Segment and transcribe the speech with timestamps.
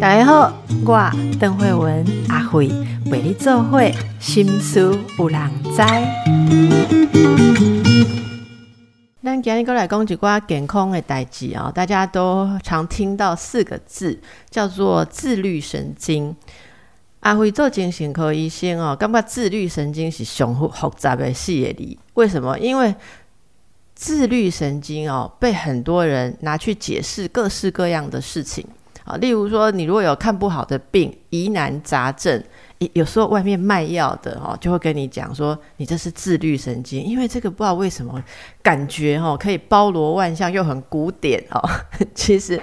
[0.00, 0.52] 大家好，
[0.84, 2.68] 我邓慧文阿慧
[3.10, 5.82] 为你做会心思有人知。
[9.22, 16.36] 咱今日过来讲一寡健康的代志哦，大家都常听到四个字，叫做自律神经。
[17.20, 21.98] 阿辉做精神科医生哦，感觉自律神经是上复复杂的事业里。
[22.12, 22.58] 为什么？
[22.58, 22.94] 因为
[23.94, 28.66] 自律神经哦，被很多人拿去解释各式各样的事情
[29.04, 29.16] 啊。
[29.16, 32.42] 例如说，你如果有看不好的病、疑难杂症，
[32.92, 38.22] 有时候外面卖药的哦，就会跟你讲说，你这是自律神经，因为这个不知道为什么
[38.62, 41.70] 感觉哦，可以包罗万象，又很古典哦。
[42.14, 42.60] 其实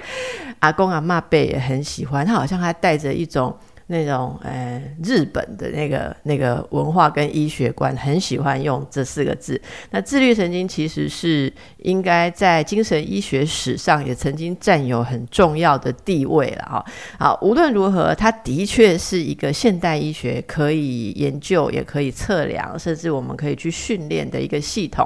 [0.59, 3.55] 阿公阿妈辈也很喜欢，他好像还带着一种。
[3.91, 9.61] 那种呃，日本的那个那个文化跟医学观，很喜欢用这四个字。
[9.89, 16.85] 那自律神经其实是应该在精神医学史上也曾经占有很重要的地位了哈。
[17.19, 25.05] 好，无论如何，它的确是一个现代医学可以研究、也可以测量，甚至我们可以去训练的一个系统。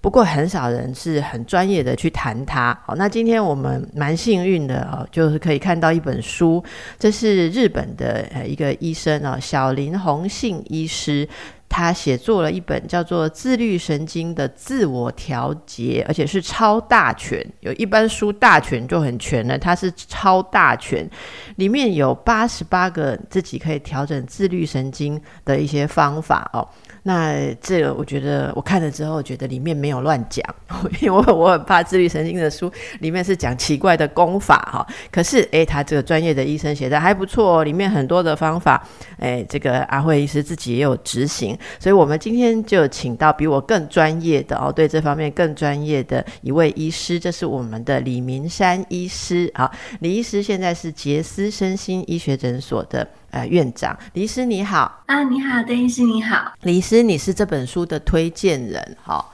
[0.00, 2.76] 不过很少人是很专业的去谈它。
[2.86, 6.62] 好，那今天我们蛮幸运的哦，就是可以看到一本书，
[6.98, 11.28] 这是日本的一个医生哦，小林弘信医师，
[11.68, 17.46] 他写作了一本叫做《自律神经的自我调节》，而且是超大全。
[17.60, 21.08] 有一般书大全就很全了，它是超大全，
[21.56, 26.66] 里面有八十八个自己可以调整自律神经的一些方法哦。
[27.02, 30.44] 那这个我觉得我看了之后，觉得里面没有乱讲，
[31.00, 32.70] 因为我很怕自律神经的书
[33.00, 34.86] 里面是讲奇怪的功法哈。
[35.10, 38.86] 可是诶，他这个专业的医生写的还不错哦，里面很多的方法，
[39.18, 49.70] 诶，这个阿慧医师自己也有执行，所以我们今天就请到比我更专业的哦，对这方面更专业的一位医师，这是我们的李明山医师啊。
[50.00, 53.08] 李医师现在是杰斯身心医学诊所的。
[53.30, 59.24] 呃，院长李师你好啊，你好，邓医师你好，李师你是这本书的推荐人哈，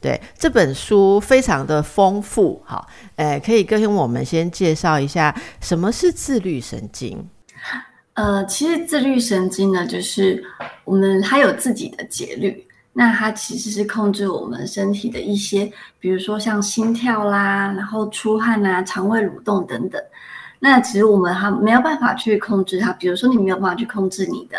[0.00, 2.86] 对这本书非常的丰富哈，
[3.16, 7.28] 呃，可以跟我们先介绍一下什么是自律神经？
[8.14, 10.42] 呃，其实自律神经呢，就是
[10.84, 20.02] 我们它有自己的节律，那它其实是控制我们身体的一些，比如说像心跳啦，然后出汗啊，肠胃蠕动等等。
[20.64, 24.58] 那其实我们还没有办法去控制它，比如说你没有办法去控制你的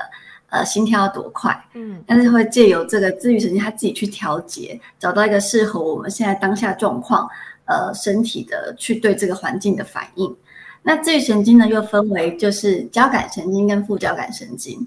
[0.50, 7.26] 呃心跳要多快，嗯，但是会借由这个自愈神经，它自己去调节，找到一个适合我们现在当下状况，
[7.64, 10.36] 呃，身体的去对这个环境的反应。
[10.82, 14.86] 那自愈神经呢，又分为就是交感神经跟副交感神经。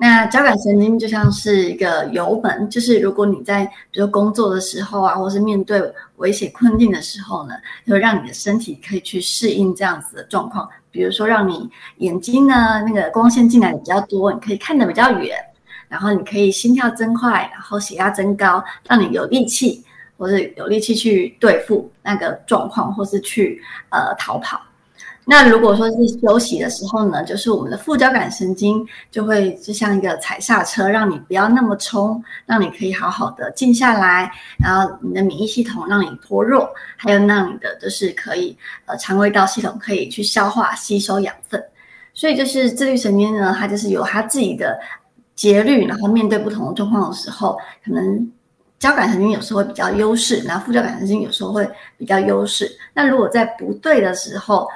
[0.00, 5.82] 那交感神经就像是一个油门，就是如果你在比如工作的时候啊，或是面对
[6.16, 7.54] 危险困境的时候呢，
[7.84, 10.68] 就让你的身体可以去适应这样子的状况。
[10.90, 15.36] 比如说，让你眼睛呢那个光线进来的比较多，你可以看得比较远，
[15.88, 19.84] 然后你可以心跳增快，然后血压增高，让你有力气，
[20.16, 23.60] 或是有力气去对付那个状况，或是去
[23.90, 24.60] 呃逃跑。
[25.30, 36.66] 那如果说是休息的时候呢，就是我们的副交感神经就会就像一个踩刹车，让你不要那么冲，让你可以好好的静下来，然后你的免疫系统让你脱弱，
[36.96, 38.56] 还有让你的就是可以
[38.86, 41.62] 呃肠胃道系统可以去消化吸收养分。
[42.14, 44.80] 所以就是自律神经呢，它就是有它自己的
[45.36, 48.32] 节律，然后面对不同的状况的时候，可能
[48.78, 51.68] 交感神经有时候会比较优势，然后副交感神经有时候会
[51.98, 52.66] 比较优势。
[52.94, 54.66] 那如果在不对的时候，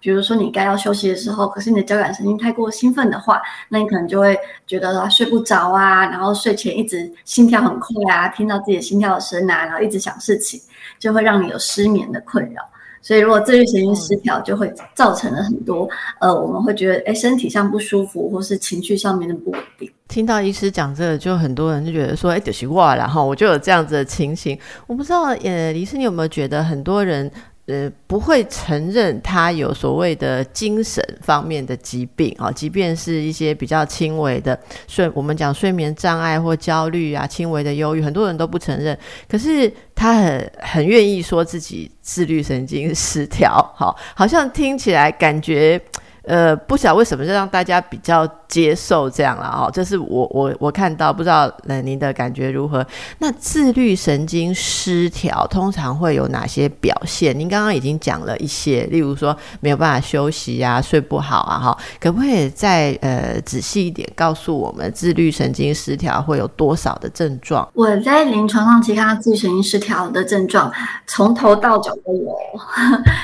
[0.00, 10.60] 比如说你该要休息的时候，可是你的交感神经太过兴奋的话，那你可能就会觉得睡不着啊，然后睡前一直心跳很快啊，听到自己的心跳声啊，然后一直想事情，
[10.98, 12.62] 就会让你有失眠的困扰。
[13.00, 15.88] 所以如果自律神经失调，就会造成了很多
[16.20, 19.90] 呃，我们会觉得哎身体上不舒服，或是情绪上面的不稳定。
[20.08, 24.58] 听到医师讲这个，就很多人就觉得说，哎，就是哇，然后我就有这样子的情形。
[24.86, 27.30] 我不知道，呃，李师你有没有觉得很多人？
[27.68, 38.98] 呃，不会承认他有所谓的精神方面的疾病啊，即便是一些比较轻微的睡，我们讲睡眠障碍或焦虑啊，轻微的忧郁，很多人都不承认。
[39.28, 45.80] 可是他很很愿意说自己自律神经失调，好，好像听起来感觉。
[46.28, 49.70] 呃，不晓得为什么就让大家比较接受这样了哦。
[49.72, 52.86] 这是我我我看到，不知道呃您的感觉如何？
[53.18, 57.36] 那自律神经失调通常会有哪些表现？
[57.38, 67.66] 您刚刚已经讲了一些，例如说没有办法休息啊，睡不好啊，哈，可不可以再呃仔细一点告诉我们，自律神经失调会有多少的症状？
[67.72, 70.70] 我在临床上其实看到自律神经失调的症状，
[71.06, 72.36] 从头到脚都有。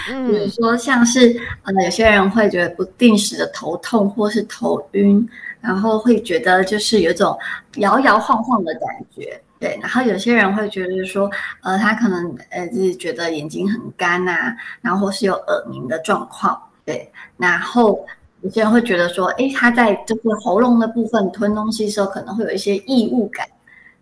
[0.26, 2.94] 比如说像是呃，有些人会觉得不。
[2.96, 5.29] 定时的头痛或是头晕，
[5.61, 7.37] 然后会觉得就是有一种
[7.76, 8.82] 摇摇晃晃的感
[9.14, 9.79] 觉，对。
[9.81, 11.31] 然后有些人会觉得说，
[11.62, 17.11] 呃，他可能呃就是觉得眼睛很干呐，然后是有耳鸣的状况，对。
[17.37, 18.05] 然后
[18.43, 23.47] 有些人会觉得说，哎，他在就是喉咙的部分吞东西的时候，可能会有一些异物感，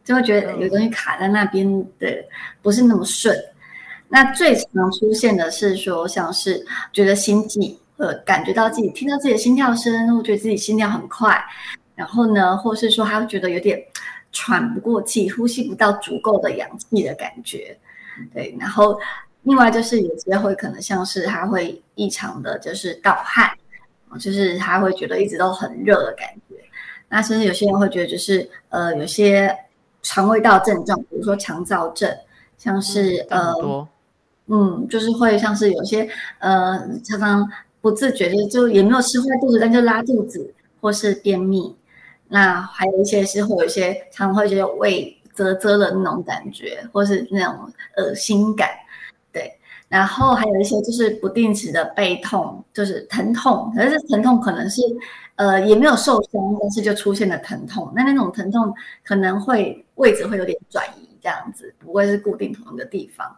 [0.04, 1.66] 就会觉得有东西卡在那边
[1.98, 2.24] 的，
[2.60, 3.36] 不是那么顺。
[4.08, 6.62] 那最常出现的是说，像是
[6.92, 7.78] 觉得心悸。
[8.02, 11.40] 呃，感觉到自己听到自己的心跳声，会觉得自己心跳很快，
[11.94, 13.80] 然后呢，或是说他会觉得有点
[14.32, 17.78] 喘不过气，呼吸不到足够的氧气的感觉，
[18.34, 18.56] 对。
[18.58, 18.98] 然后
[19.42, 23.48] 另外就是有些会可能像是他会异常的就是盗汗，
[24.18, 26.56] 就是他会觉得一直都很热的感觉。
[27.08, 29.56] 那甚至有些人会觉得就是呃有些
[30.02, 32.12] 肠胃道症状，比如说肠燥症，
[32.58, 33.54] 像是呃
[34.48, 36.08] 嗯，就是会像是有些
[36.40, 37.48] 呃常常。
[37.82, 41.76] 不自觉就就也没有吃坏肚子，但就拉肚子或是便秘。
[42.28, 48.70] 那还有一些是会有一些常会觉得胃啧啧的那种感觉，或是那种恶心感。
[49.30, 49.52] 对，
[49.88, 54.80] 然后还有一些就是不定时的背痛，就是疼痛，可是疼痛可能是
[55.36, 57.92] 呃也没有受伤，但是就出现了疼痛。
[57.94, 58.72] 那那种疼痛
[59.04, 63.36] 可能会位置会有点转移，这样子不会是固定同一个地方。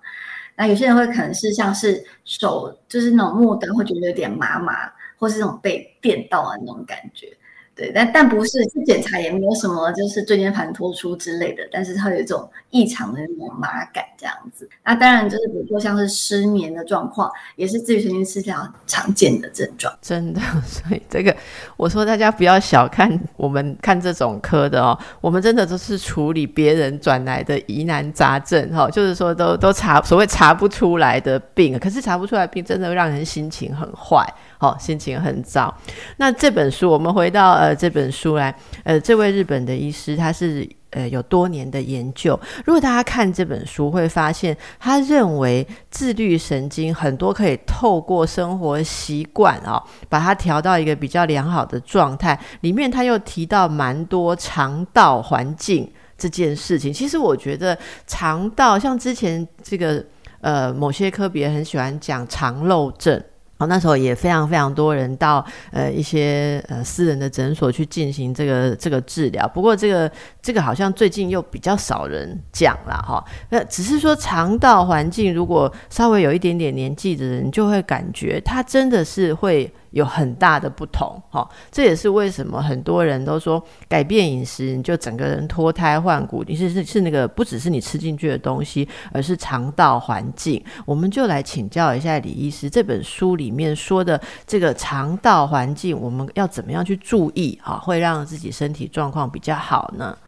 [0.57, 7.29] 那有些人会可能是像是手，就是那种木灯，会觉得有点麻麻，或是那种被电到的那种感觉。
[7.77, 14.64] 对，但但不是去检查也没有什么，就是椎间盘突出之类的，但是它有一种异常的那种麻感这样子。
[14.85, 19.93] 那当然就是比如说像是失眠的状况，也是自律神经失调常见的症状。
[20.03, 21.35] 真的， 所以这个
[21.77, 34.23] 我说大家不要小看我们看这种科的哦，我们真的都是处理别人转来的疑难杂症哈，就是说都都查所谓查不出来的病，可是查不出来病真的让人心情很坏。
[34.61, 35.75] 哦，心情很糟。
[36.17, 38.55] 那这本书，我们回到呃这本书来，
[38.85, 42.39] 呃，这位日本的医师，他是呃有多年的研究。
[42.65, 52.39] 如果大家看这本书，会发现他认为自律神经很多可以透过生活习惯啊，把它调到一个比较良好的状态。
[52.63, 56.93] 里面他又提到蛮多肠道环境这件事情。
[56.93, 57.77] 其实我觉得
[58.07, 60.03] 肠道，像之前这个
[60.41, 63.23] 呃某些科别很喜欢讲肠漏症。
[63.59, 70.11] 哦，那时候也非常非常多人到呃一些呃私人的诊所去进行这个这个治疗，不过这个
[70.45, 73.25] 这个好像最近又比较少人讲了哈。
[73.49, 79.73] 那只是说肠道环境如果稍微有一点点年纪的人，就会感觉他真的是会。
[79.95, 86.43] 有很大的不同，哈，这也是为什么很多人都说改变饮食，你就整个人脱胎换骨。
[86.49, 90.61] 你是是是那个不只是你吃进去的东西，而是肠道环境。
[90.85, 100.19] 我们就来请教一下李医师，这本书里面说的这个肠道环境，我们要怎么样去注意啊，会让自己身体状况比较好呢？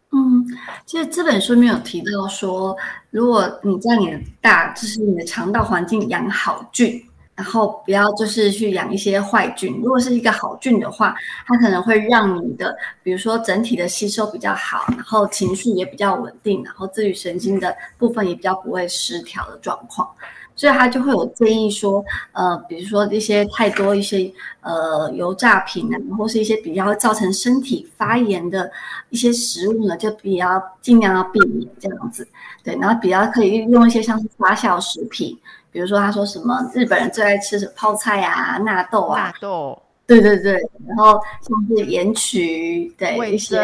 [0.85, 2.75] 其实这本书里面有提到说，
[3.11, 7.03] 如果你在你的大，就是你的肠道环境养好菌。
[7.35, 11.15] 然后不要就是去养一些坏菌，如果是一个好菌的话，
[11.45, 20.09] 它可能会让你的，比如说整体的吸收比较好，然后情绪也比较稳定，然后自律神经的部分也比较不会失调的状况，
[20.57, 28.69] 所以他就会有建议说，呃，比如说一些太多一些呃油炸品啊，或是一些比较造成身体发炎的
[29.09, 32.27] 一些食物呢，就比较尽量要避免这样子，
[32.63, 35.37] 对，然后比较可以用一些像是发酵食品。
[35.69, 40.53] 比如说，他说什么日本人最爱吃的泡菜啊、纳豆啊，纳豆，对对对，
[40.87, 43.57] 然后像是盐曲，对一些，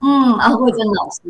[0.00, 1.22] 嗯，啊，魏珍老师，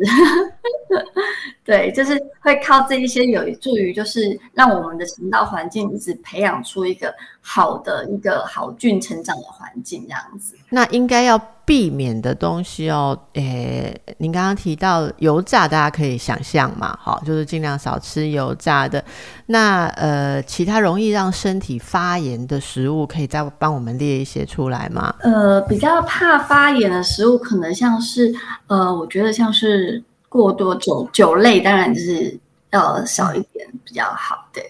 [1.65, 10.55] 对，就是会靠这一些有助于，就是让我们的行道环境一直培养出一个好的一个好菌成长的环境，这样子。
[10.69, 11.39] 那应该要。
[11.69, 19.05] 避免的东西哦，诶，您刚刚提到油炸，大家可以想象嘛，好，就是尽量少吃油炸的。
[19.45, 25.13] 那呃，其他容易让身体发炎的食物，可以再帮我们列一些出来吗？
[25.19, 28.33] 呃，比较怕发炎的食物，可能像是
[28.65, 32.35] 呃，我觉得像是过多酒酒类，当然就是
[32.71, 34.63] 要少一点比较好，对。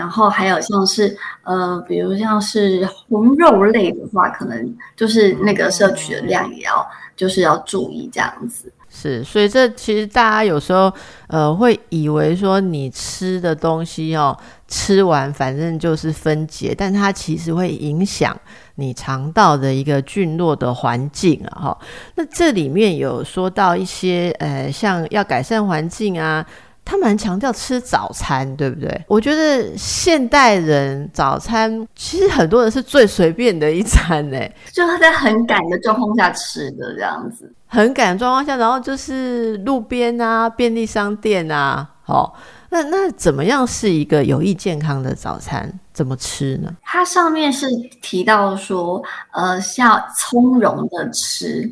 [0.00, 8.72] 然后还有像是呃，比如像是红肉类的话，可能就是那个摄取的量也要就是要注意这样子。
[8.88, 10.90] 是，所以这其实大家有时候
[11.28, 14.34] 呃会以为说你吃的东西哦，
[14.68, 18.34] 吃完反正就是分解，但它其实会影响
[18.76, 21.60] 你肠道的一个菌落的环境啊。
[21.60, 21.78] 哈，
[22.14, 26.44] 那这里面有说到一些呃，像要改善环境啊。
[26.90, 29.04] 他蛮强调吃早餐，对不对？
[29.06, 34.36] 我觉得现代人早餐其实很多人是最随便的一餐呢，
[34.72, 42.36] 就他在很赶的状况下吃的这样子，很赶的状况下，然后就是路边啊、便利商店啊，好，
[42.70, 45.72] 那那怎么样是一个有益健康的早餐？
[45.92, 46.74] 怎么吃呢？
[46.82, 47.68] 它上面是
[48.02, 49.00] 提到说，
[49.32, 51.70] 呃，要从容的吃。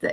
[0.00, 0.10] 对，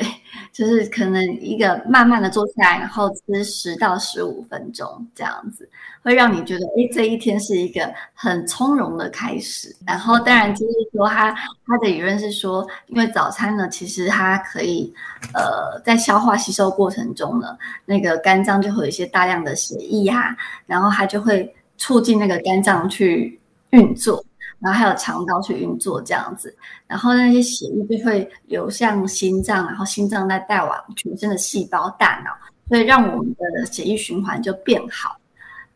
[0.52, 5.68] 就是可能一个慢慢的坐下来，然后吃十到十五分钟这样子，
[6.04, 9.74] 会让你觉得，哎，这一天是一个很从容的开始。
[9.88, 14.94] 然后，当然就是说，他他的理论是说，因为早餐呢，其实它可以，
[15.34, 23.40] 呃，在消化吸收过程中呢，那个肝脏就会有一些大量的血液呀，然后它就会促进那个肝脏去
[23.70, 24.22] 运作。
[24.60, 26.56] 然后还有肠道去运作这样子，
[26.88, 32.32] 然后那些血液就会流向心脏，然后心脏再带往全身的细胞、大脑，
[32.68, 35.16] 所以让我们的血液循环就变好，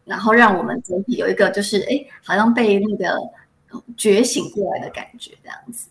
[0.04, 3.18] 然后让我们整体有一个就是哎，好像被那个
[3.96, 5.90] 觉醒过来的感觉这样子，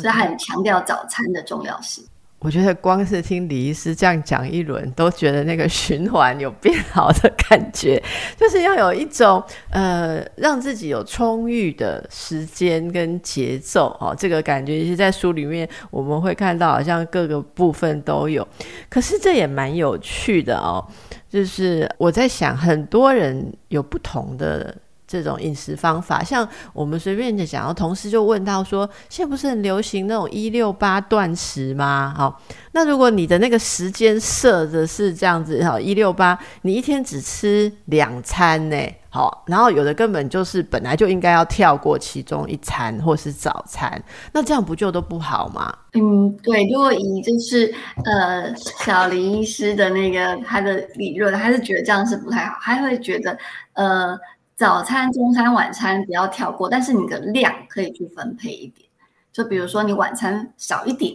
[0.00, 2.04] 所以他很强调早餐的重要性。
[2.40, 8.00] 我觉得光是听李医师这样讲一轮，都觉得那个循环有变好的感觉，
[8.38, 14.14] 就是要有一种呃，让自己有充裕的时间跟节奏哦。
[14.16, 18.46] 这个感觉是在书里面我们会看到，好像各个部分都有。
[18.88, 20.86] 可是这也蛮有趣的哦，
[21.28, 24.74] 就是我在想，很多人有不同的。
[25.08, 32.14] 这种饮食方法，像我们随便就讲，然后同事就问到说，现在不是很流行那种一六八断食吗？
[32.14, 32.40] 好，
[32.72, 38.76] 那如果你的那个时间设的是这样子，好一六八，你一天只吃两餐呢，
[39.08, 44.00] 好，然后有的根本就是本来就应该要跳过其中一餐或是早餐，
[44.34, 45.74] 那这样不就都不好吗？
[45.94, 47.74] 嗯，对，如果以就是
[48.04, 53.38] 呃小林医师的那个他的理论，他是觉得这样是不太好，他会觉得
[53.72, 54.18] 呃。
[54.58, 58.88] 早餐、中餐、晚餐不要跳过，但是你的量可以去分配一点。
[59.32, 61.14] 就比如说你晚餐少一点，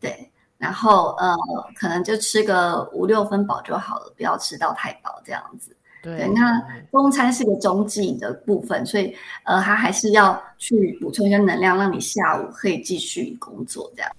[0.00, 1.36] 对，然后呃，
[1.76, 5.76] 可能就吃个五六分饱就好了，不要吃到太饱这样子。
[6.02, 6.58] 对，那
[6.90, 9.14] 中餐是个中剂的部分，所以
[9.44, 14.10] 呃，它还是要去补充一些能量，让你下午可以继续工作这样。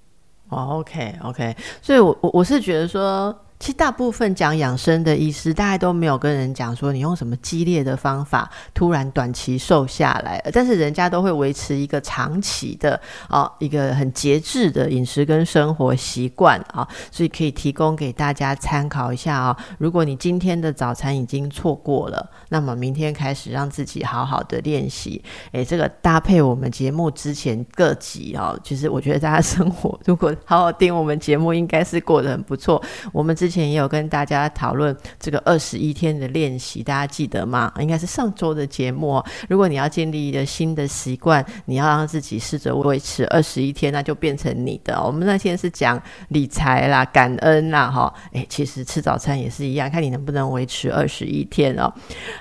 [0.50, 3.36] 哦，OK，OK，所以我我我是觉得说。
[3.60, 19.58] 其实大部分讲养生的医师，大概都没有跟人讲说你用什么激烈的方法突然短期瘦下来，但是人家都会维持一个长期的啊一个很节制的饮食跟生活习惯啊，所以可以提供给大家参考一下啊。
[19.78, 25.22] 如果你今天的早餐已经错过了，那么明天开始让自己好好的练习。
[25.52, 32.82] 诶，这个搭配我们节目之前各集啊，其实我觉得大家生活如果好好听我们节目，应该是过得很不错。
[33.12, 37.74] 我们之之前也有跟大家讨论这个二十一天的练习，大家记得吗？
[37.80, 39.20] 应该是上周的节目。
[39.48, 45.02] 如果你要建立一个新的习惯，你要让自己试着维持二十一天，那就变成你的。
[45.04, 51.92] 我们那天是讲理财啦、感恩啦，哈，诶，其实吃早餐也是一样，看你能不能维持二十一天哦。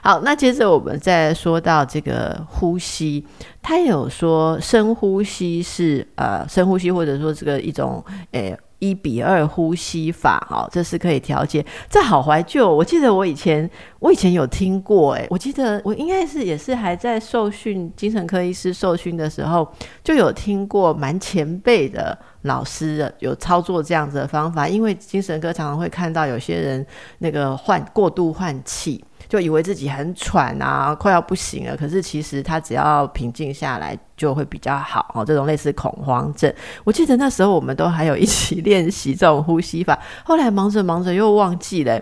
[0.02, 3.24] 好，那接着我们再说到这个呼吸，
[3.62, 8.54] 他有说深呼吸是呃深呼吸，或者说这个一种诶。
[8.78, 11.64] 一比二呼吸法，哈，这是可以调节。
[11.90, 13.68] 这好怀旧，我记得我以前，
[13.98, 19.66] 我以前有听过，诶，我记得我应该是也是还在受训精神科医师受训的时候，
[20.04, 24.68] 就有听过蛮前辈的老师有操作这样子的方法。
[24.68, 26.86] 因为精神科常常会看到有些人
[27.18, 29.04] 那个换过度换气。
[29.28, 31.76] 就以为自己很喘啊，快要不行了。
[31.76, 35.24] 可是其实他只要平静下来，就会比较好哦。
[35.24, 36.52] 这种类似恐慌症，
[36.84, 39.98] 我记得那时候我们都还有一起练习这种呼吸法。
[40.24, 42.00] 后来忙着忙着又忘记了。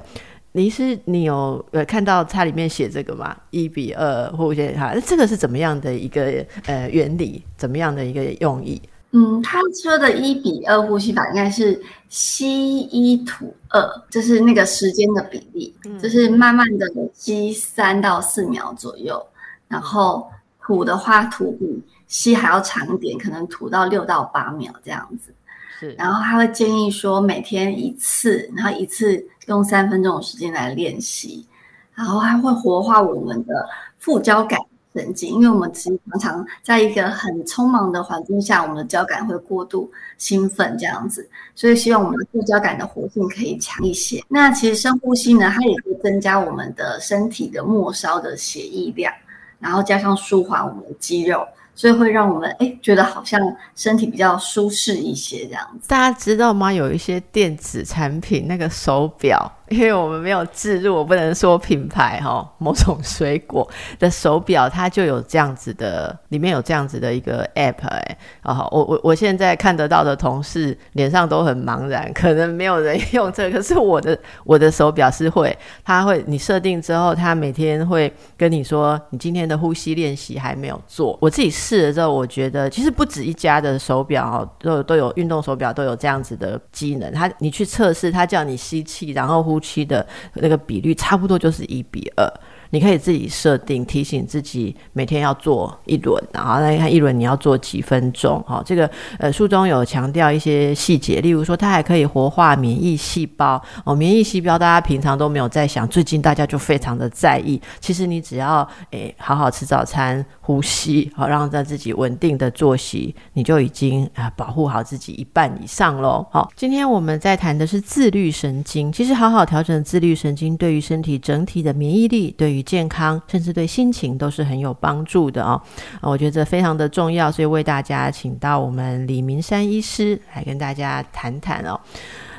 [0.53, 3.37] 你是你有呃看到它里面写这个吗？
[3.51, 7.45] 一比二呼吸哈，这个是怎么样的一个呃原理？
[7.59, 8.81] 怎么样的一个用意？
[9.17, 19.27] 嗯，他说的一比二呼吸法应该是吸一吐二，就是那个时间的比例，就是慢慢的吸三到四秒左右，
[19.69, 20.31] 然后
[20.61, 25.33] 吐的话吐比吸还要长一点，可能吐到六到八秒这样子。
[25.81, 31.47] 是，然后他会建议说每天一次，然后一次用三分钟的时间来练习，
[31.95, 33.67] 然后还会活化我们的
[33.99, 34.61] 副交感。
[34.97, 44.25] 神经，因为我们其实常常在一个很匆忙的环境下，我们的交感会过度兴奋这样子，所以希望我们的副交感的活性可以强一些。
[44.29, 49.13] 那其实深呼吸呢，它也会增加我们的身体的末梢的血液量，
[49.59, 51.47] 然后加上舒缓我们的肌肉。
[51.79, 53.39] 所以会让我们哎觉得好像
[53.75, 55.87] 身体比较舒适一些这样子。
[55.91, 56.73] 大家知道吗？
[56.73, 59.53] 有一些电子产品，那个手表。
[59.69, 62.49] 因为我们没有置入，我不能说品牌哈。
[62.59, 63.69] 某种水果
[63.99, 68.19] 的手表，它就有这样子的，里面有这样子的一个 app 哎。
[68.43, 73.57] 哦，我我我现在看得到的同事脸上都很茫然，可能没有人用这个。
[73.57, 81.19] 可是我的我的手表是会，它会你设定之后，它每天会跟你说你今天的呼吸练习还没有做。
[81.21, 87.13] 我自己试了之后，我觉得其实不止一家的手表哦，都都有运动手表都有这样子的机能。
[87.13, 89.56] 它你去测试，它叫你吸气，然后呼。
[89.57, 92.31] 夫妻的那个比率差不多就是一比二。
[92.77, 98.39] 你可以自己设定提醒自己每天要做一轮，然后来看一轮你要做几分钟。
[98.47, 103.59] 哈，这个呃书中有强调一些细节，例如说它还可以活化免疫细胞。
[103.87, 107.59] 哦，免疫细胞大家平常都没有在想，最近大家就非常的在意。
[107.81, 116.27] 其实你只要诶好好吃早餐，呼吸好，让在自己稳定的作息，你就已经啊保护好自己一半以上喽。
[116.31, 118.93] 好，今天我们在谈的是自律神经。
[118.93, 125.59] 其实好好调整自律神经，对于身体整体的免疫力，对于健康，甚至对心情都是很有帮助的哦。
[126.03, 131.81] 我觉得这非常的重要，所以为大家请到我们李明山医师来跟大家谈谈哦。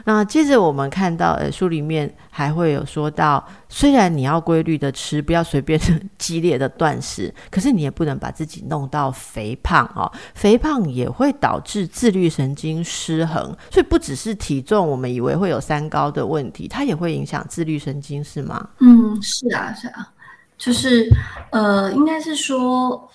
[0.05, 5.77] 那接着我们看到，呃，书里面还会有说到，虽然你要规律的吃，不要随便
[6.17, 10.10] 激烈的断食，可是你也不能把自己弄到肥胖哦。
[10.34, 18.65] 肥胖也会导致自律神经失衡，所以不只是体重，我们以为会有三高的问题，它也会影响自律神经，是吗？
[18.79, 20.10] 嗯，是啊，是啊，
[20.58, 21.10] 就是
[21.52, 23.10] 呃，应该是说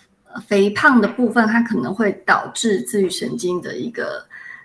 [0.46, 4.24] 肥胖的部分，它可能会导致自律神经的一个。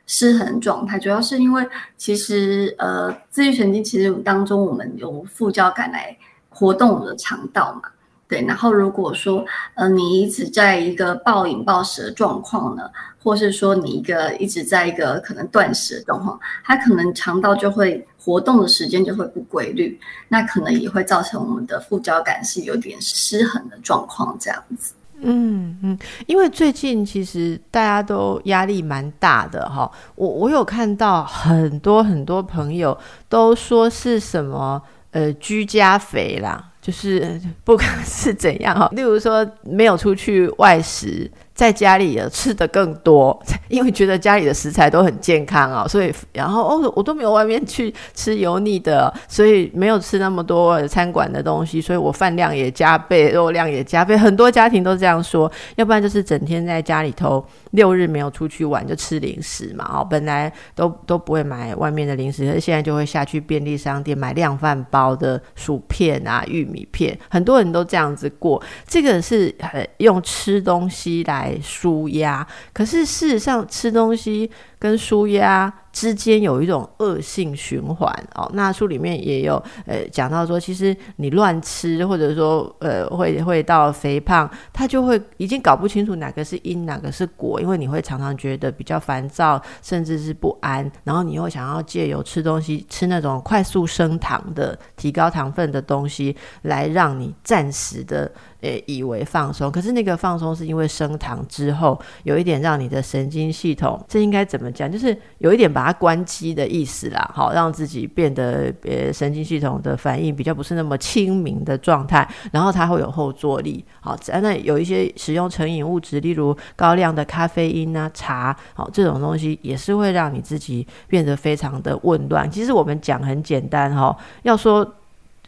[0.10, 1.68] 失衡状态，主要是因为
[1.98, 6.18] 其实呃，自律神经其实当中我们有副交感来
[6.48, 7.90] 活动我们的肠道嘛，
[8.28, 8.42] 对。
[8.46, 12.90] 然后如果说呃你一直在一个暴饮暴食的状况呢，
[13.24, 24.94] 或是说你一个一直在一个可能断食的状况，它可能肠道就会活动的时间就会不规律，那可能也会造成我们的副交感是有点失衡的状况这样子。
[25.20, 32.96] 嗯嗯，因为最近其实大家都压力蛮大的哈，我我有看到很多很多朋友
[33.28, 41.30] 都说是什么呃居家肥啦，就是不管是怎样哈，例如说没有出去外食。
[41.58, 54.16] 在家里也吃的更多， 因为觉得家里的食材都很健康哦，所以然后哦，我都没有外面去吃油腻的，所以没有吃那么多餐馆的东西，所以我饭量也加倍，肉量也加倍。
[54.16, 59.90] 很多家庭都这样说，要不然就是整天在家里头，六日没有出去玩就吃零食嘛。
[59.92, 68.62] 哦，本来都都不会买外面的零食，可是现在就会下去便利商店买量饭包的薯片啊、玉米片，很多人都这样子过。
[68.88, 71.47] 这个是很用吃东西来。
[71.62, 75.72] 舒压，可是事实上吃东西跟舒压。
[75.98, 79.56] 之间有一种恶性循环哦，那书里面也有
[79.88, 98.32] 呃讲到说，其实你乱吃或者说呃会会到肥胖，他就会已经搞不清楚哪个是因哪个是果，因为你会常常觉得比较烦躁，甚至是不安，然后你又想要借由吃东西吃那种快速升糖的、提高糖分的东西，来让你暂时的
[98.62, 104.92] 呃以为放松，可是那个放松是因为升糖之后有一点让你的神经系统，这应该怎么讲？
[104.92, 105.87] 就是有一点把。
[105.94, 122.50] 关机的意思啦，好，让自己变得呃神经系统的反应比较不是那么清明的状态，然后它会有后坐力，好，那有一些使用成瘾物质，例如高量的咖啡因啊、茶，好，这种东西也是会让你自己变得非常的混乱。
[122.50, 124.96] 其实我们讲很简单哈，要说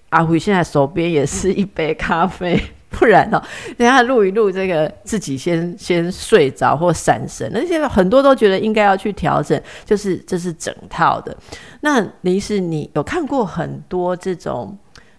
[0.09, 2.61] 阿辉现在手边也是一杯咖啡。
[2.89, 3.41] 不然哦，
[3.77, 11.35] 等下录一录这个，自己先先睡着或闪神，那些很多都觉得应该要去调整，就是这是整套的。
[11.81, 14.77] 那林医师，你有看过很多这种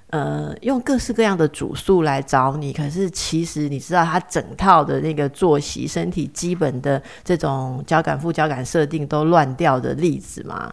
[0.09, 10.73] 呃，用各式各样的主诉来找你，可是其实你知道他整套的那个作息、身体基本的这种交感副交感设定都乱掉的例子吗？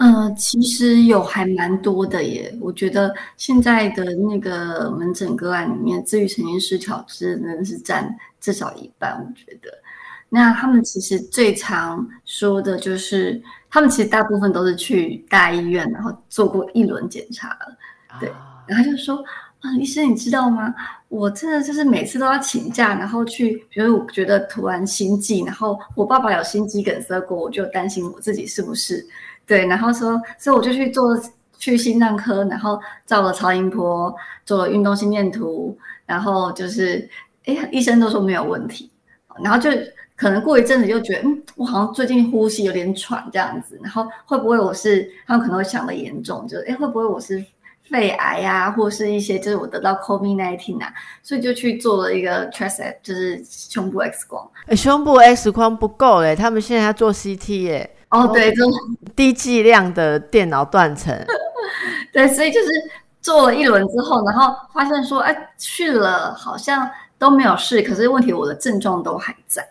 [0.00, 2.56] 呃，其实有还蛮多的耶。
[2.58, 9.12] 我觉得现在的那个门诊个案里面，自愈神经失调真的是占至少一半。
[9.12, 9.70] 我觉得，
[10.30, 17.76] 那他们其实最常说的就是，他们其实大部分都是去大医院，然后做过一轮检查了，
[18.18, 18.32] 对，
[18.66, 19.22] 然后就说，
[19.60, 20.74] 啊，医生，你知道吗？
[21.08, 29.06] 我真的就是每次都要请假，然后去，比如我觉得突然心悸，然后我爸爸有心肌梗塞过，我就担心我自己是不是
[29.50, 31.18] 对，然后说，所以我就去做
[31.58, 34.14] 去心脏科，然后照了超音波，
[34.46, 37.10] 做了运动心电图，然后就是，
[37.46, 38.88] 哎，医生都说没有问题，
[39.42, 39.68] 然后就
[40.14, 47.44] 可能过一阵子就觉得，嗯，我好像最近呼吸有点喘这样子，然后会不会我是他们可能会想的严重，就是，哎，会不会我是？
[47.90, 54.48] 肺癌呀，或是一些就是我得到 COVID-19 啊，所以就去做了一个 chest，就是胸部 X 光。
[54.66, 57.90] 哎，胸部 X 光不够嘞，他们现在要做 CT 哎。
[58.10, 58.64] 哦，对，就
[59.16, 61.14] 低剂量的电脑断层。
[62.12, 62.68] 对，所以就是
[63.20, 69.66] 做了一轮之后，然后发现说，哎，去了好像都没有事，可是问题我的症状都还在，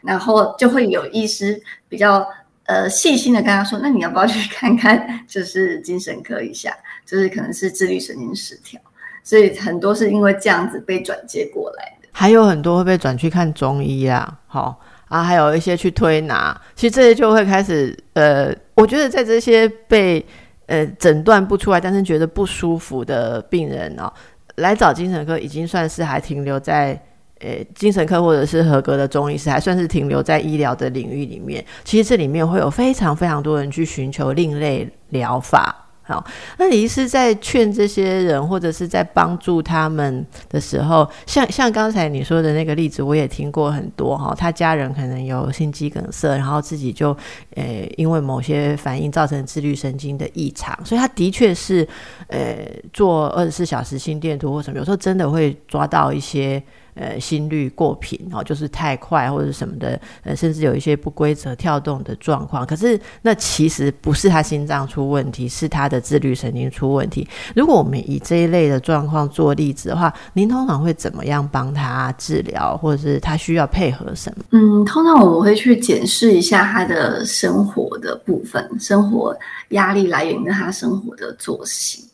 [0.00, 2.26] 然后就会有医师比较。
[2.66, 8.80] 呃，细心的跟他说，那你要不要去看看，就是精神科一下，就是可能是自律神经失调，
[9.22, 20.24] 所以很多是因为这样子被转接过来的，还有很多会被转去看中医啊，好啊，还有一些去推拿，其实这些就会开始，呃，我觉得在这些被
[20.66, 24.12] 呃诊断不出来，但是觉得不舒服的病人哦，
[24.56, 27.00] 来找精神科已经算是还停留在。
[27.40, 31.62] 呃，精神科或者是合格的中医师，还算是停留在医疗的领域里面。
[31.82, 35.83] 其实这里面会有非常非常多人去寻求另类疗法。
[36.06, 36.22] 好，
[36.58, 44.34] 那你是在劝这些人，或者是在帮助他们的时候，像像刚才你说的那个例子，我也听过很多哈。
[44.36, 47.16] 他家人可能有心肌梗塞，然后自己就
[47.54, 51.88] 呃因为某些反应造成自律神经的异常，所以他的确是
[52.28, 52.54] 呃
[52.92, 56.62] 做二十四小时心电图或什么，有时候真的会抓到一些。
[56.94, 62.64] 呃，心率过频哦，就是太快或者什么的，呃，甚至有一些不规则跳动的状况。
[62.64, 67.26] 可是那其实不是他心脏出问题，是他的自律神经出问题。
[67.56, 74.44] 如果我们以这一类的状况做例子的话，您通常会怎么样帮他治疗，或者是他需要配合什么？
[74.50, 79.36] 嗯，通常我们会去检视一下他的生活的部分，生活
[79.70, 82.04] 压力来源跟他生活的作息，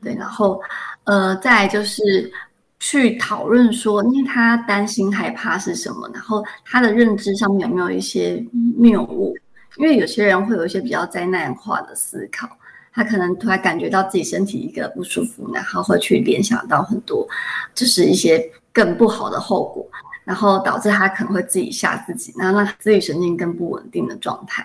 [0.00, 0.60] 对，然后
[1.02, 2.30] 呃，再就是。
[2.80, 8.44] 去讨论说，因为他担心害怕是什么，然后他的认知上面有没有一些
[8.76, 9.36] 谬误？
[9.76, 12.48] 因为有些人会有一些比较灾难化的思考，
[12.92, 17.26] 他可能突然感觉到自己身体一个不舒服，然后会去联想到很多，
[17.74, 19.86] 就是一些更不好的后果，
[20.24, 24.64] 然后导致他可能会自己吓自己，然后让自己神经更不稳定的状态。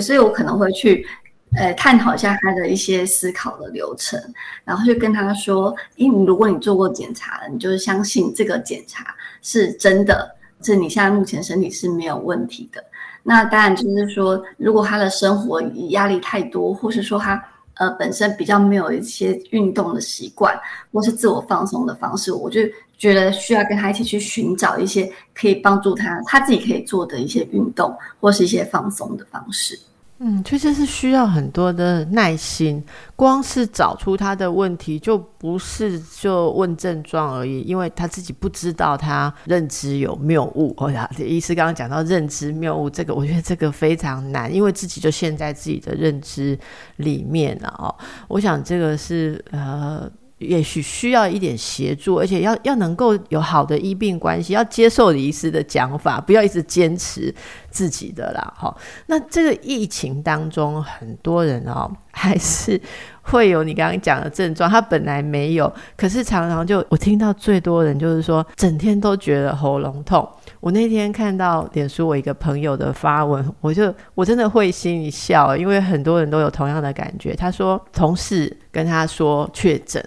[0.00, 1.06] 所以我可能会去。
[1.54, 4.18] 呃，探讨一下他的一些思考的流程，
[4.64, 12.82] 然后就跟他说：，诶，如果你做过检查，你就是相信这个检查是真的，是你现在目前身体是没有问题的。
[13.22, 15.60] 那当然就是说，如果他的生活
[15.90, 17.42] 压力太多，或是说他
[17.74, 20.58] 呃本身比较没有一些运动的习惯，
[20.90, 22.62] 或是自我放松的方式，我就
[22.96, 29.78] 觉得需要跟他一起去寻找一些可以帮助他他自己可以做的一些运动，或是一些放松的方式。
[30.24, 32.80] 嗯，确实是需要很多的耐心。
[33.16, 40.72] 光是找出他的问题，就不是就问症状而已，因为他自己不知道他认知有谬误。
[40.76, 46.56] 哦呀，医师刚刚讲到认知谬误，这个我觉得这个非常难，因为自己就陷在自己的认知
[46.98, 47.92] 里面了哦。
[48.28, 50.08] 我想这个是呃。
[50.38, 57.32] 也许需要一点协助，而且要要能够有好的医病关系，要接受李医师的讲法，不要一直坚持
[57.72, 58.54] 自己的啦。
[58.56, 58.72] 哈，
[59.06, 62.80] 那这个疫情当中，很多人哦， 还是
[63.22, 70.28] 会有你刚刚讲的症状，他本来没有，可是常常就我听到最多人就是说，整天都觉得喉咙痛。
[70.60, 77.34] 我那天看到脸书我一个朋友的发文，我就我真的会心一笑，因为很多人都有同样的感觉。
[77.34, 80.00] 他说同事跟他说确诊。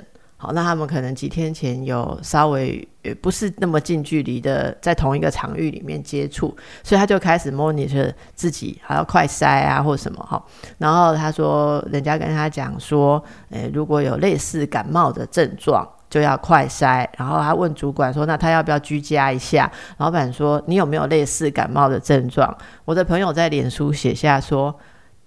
[0.53, 2.87] 那他们可能几天前有稍微
[3.21, 10.43] 不是那么近距离的在同一个场域里面接触，所以他就开始 monitor 自己，还要快筛啊或什么哈。
[10.77, 17.07] 然后他说，人家跟他讲说，诶，如果有类似感冒的症状，就要快筛。
[17.17, 19.71] 然后他问主管说，那他要不要居家一下？
[19.97, 22.57] 老板说，你有没有类似感冒的症状？
[22.85, 24.75] 我的朋友在脸书写下说，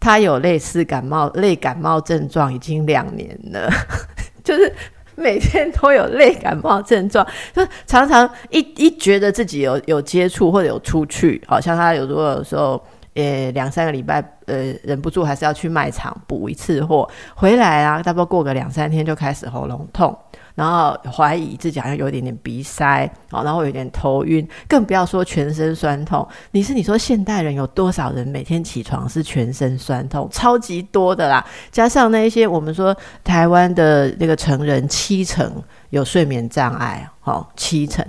[0.00, 3.70] 他有类似感冒类感冒症状已经两年了，
[4.42, 4.72] 就是。
[5.18, 12.80] 每天都有类感冒症状， 就常常一一觉得自己有有接触或者有出去，好像他有如果有时候，
[13.18, 20.16] 呃，两三个礼拜，呃，忍不住还是要去卖场补一次货，回来啊，差不多过个两三天就开始喉咙痛，
[20.54, 26.24] 然后怀疑自己好像有点点鼻塞，哦，然后有点头晕，更不要说全身酸痛。
[26.52, 30.28] 你是你说现代人有多少人每天起床是全身酸痛？
[30.30, 31.44] 超级多的啦！
[31.72, 38.06] 加上那一些我们说台湾的那个成人七成有睡眠障碍，哦，七成。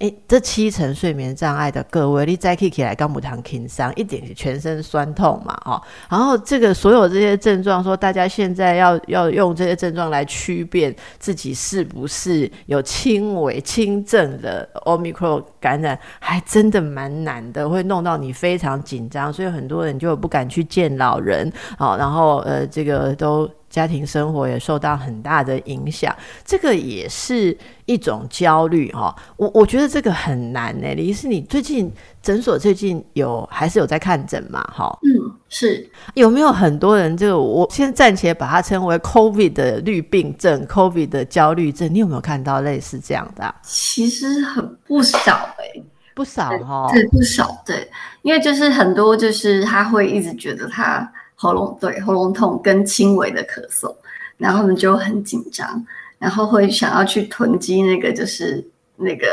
[0.00, 23.46] 诶，这七成睡眠障碍的各位，你再起起来，刚不谈轻伤，一点全身酸痛嘛，哦，然后这个所有这些症状，说大家现在要要用这些症状来区辨自己是不是有轻微轻症的 omicron 感染，还真的蛮难的，会弄到你非常紧张，所以很多人就不敢去见老人，好，然后呃，这个都。
[23.70, 27.56] 家庭生活也受到很大的影响，这个也是
[27.86, 29.14] 一种焦虑哈。
[29.36, 30.92] 我我觉得这个很难呢。
[30.96, 34.60] 李医师，你最近诊所最近有还是有在看诊嘛？
[34.74, 37.16] 哈，嗯，是有没有很多人？
[37.16, 41.88] 这个我先暂且把它称为 COVID 的绿病症，COVID 的焦虑症。
[41.94, 43.54] 你有没有看到类似这样的？
[43.62, 45.80] 其实很不少哎，
[46.12, 47.88] 不少哈，对，不少对，
[48.22, 51.08] 因为就是很多就是他会一直觉得他。
[51.42, 53.90] 喉咙对喉咙痛跟轻微的咳嗽，
[54.36, 55.82] 然后呢就很紧张，
[56.18, 58.62] 然后会想要去囤积那个就是
[58.96, 59.26] 那个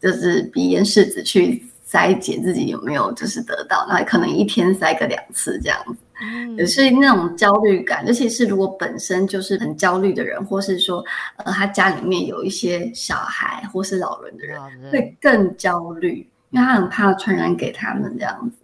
[0.00, 11.04] 就是鼻炎试纸去筛检自己有没有就是得到，那可能一天筛个两次这样子，也是那种焦虑感，尤其是如果本身就是很焦虑的人，或是说
[11.36, 14.58] 呃他家里面有一些小孩或是老人的人，
[14.90, 18.63] 会更焦虑，因为他很怕传染给他们这样子。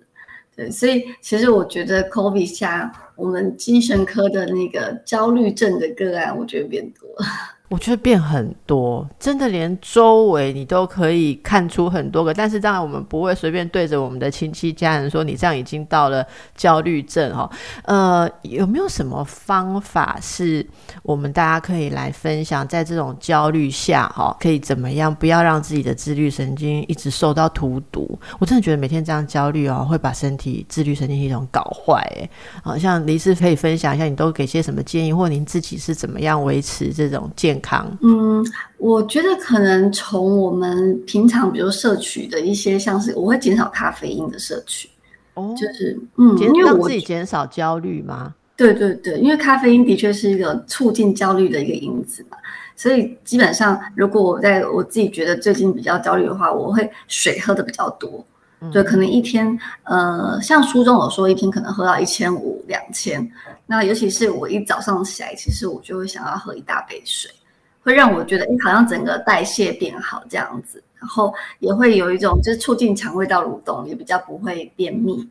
[0.68, 7.59] 所以其实我觉得 COVID 下，我们精神科的那个焦虑症的个案，我觉得变多了。
[7.70, 12.34] 我觉得变很多，真的连周围你都可以看出很多个。
[12.34, 17.48] 但是当然，我们不会随便对着我们的亲戚家人说你这样已经到了焦虑症哈。
[17.84, 20.66] 呃，有没有什么方法是
[21.04, 28.18] 我们大家可以来分享，在这种焦虑下哈，可以怎么样不要让自己的自律神经一直受到荼毒？
[28.40, 32.28] 我真的觉得每天这样焦虑哦，会把身体自律神经系统搞坏哎。
[32.64, 38.44] 好像黎师可以分享一下，你都给些什么建议，或您自己是怎么样维持这种健康，嗯，
[38.78, 44.88] 我觉得可能从我们平常，比如摄取的一些，像是我会减少咖啡因的摄取，
[45.34, 48.34] 哦，就是嗯，因为我自己减少焦虑吗？
[48.56, 52.36] 对对对，因为咖啡因的确是一个促进焦虑的一个因子嘛，
[52.76, 58.22] 所以基本上如果我在我自己觉得最近比较焦虑的话，我会水喝的比较多，
[58.70, 63.26] 对，可能一天，呃，像书中有说一天可能喝到一千五两千，
[63.64, 67.30] 那尤其是我一早上起来，其实我就会想要喝一大杯水。
[67.82, 75.28] 会让我觉得，哎，好像整个代谢变好这样子，然后也会有一种就是促进肠胃道蠕动，也比较不会便秘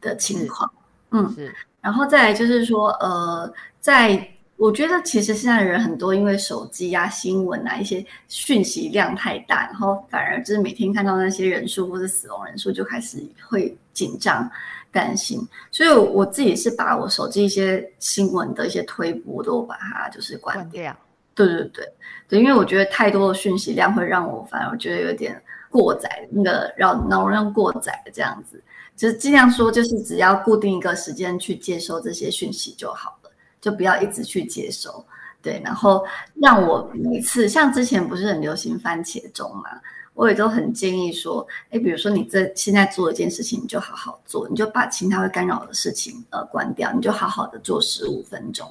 [0.00, 0.70] 的情况。
[1.10, 1.54] 嗯，是。
[1.80, 14.50] 然后再来就是说，呃，在我觉得其实现在人很多，因为手机啊、新闻啊一些讯息量太大，然后反而就是每天看到那些人数或者死亡人数，就开始会紧张、
[14.90, 15.40] 担心。
[15.70, 20.96] 所以我自己是把我手机一些新闻的一些推播都把它就是关掉。
[21.36, 21.92] 对对对
[22.28, 28.60] 对，因为我觉得太多的讯息量会让我反而觉得有点过载，那个让脑容量过载这样子，
[28.96, 35.04] 就是尽量说就是只要固定一个时间去接收这些讯息就好了，就不要一直去接收。
[35.42, 36.04] 对，然后
[36.40, 39.80] 让我每次像之前不是很流行番茄钟嘛，
[40.14, 48.66] 我也都很建议说，哎，比如说你这现在做一件事情，你就好好做，你就把其他会干扰的事情呃关掉，你就好好的做十五分钟。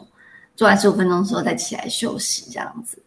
[0.55, 2.97] 做完十五分钟之后再起来休息，这样子，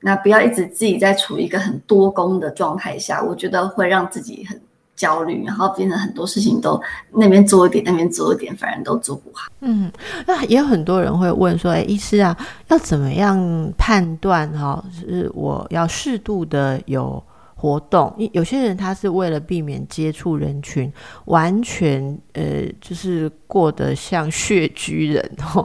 [0.00, 4.60] 那不要一直自己在处于一个很多功的状态下，我觉得会让自己很
[4.94, 9.50] 焦虑，然后变成很多事情都那边做一点，那边做一点，反而都做不好。
[9.60, 9.90] 嗯，
[10.26, 12.36] 那也有很多人会问说，哎，医师啊，
[12.68, 13.38] 要怎么样
[13.76, 17.22] 判断哈，是我要适度的有。
[17.62, 20.92] 活动，有些人他是为了避免接触人群，
[21.26, 22.42] 完全呃
[22.80, 25.64] 就是过得像穴居人 哦，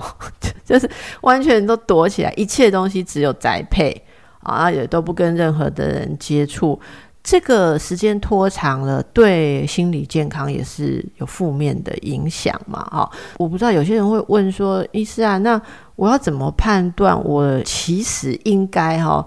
[0.64, 0.88] 就是
[1.22, 4.00] 完全都躲起来，一切东西只有宅配
[4.42, 6.80] 啊，也都不跟任何的人接触。
[7.24, 12.84] 这个时间拖长了，对心理健康也是有负面的影响嘛？
[12.92, 15.60] 哈，我不知道有些人会问说，医师啊，那
[15.96, 19.26] 我要怎么判断我其实应该哈？